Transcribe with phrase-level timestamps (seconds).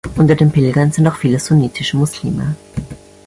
[0.15, 2.55] Unter den Pilgern sind auch viele sunnitische Muslime.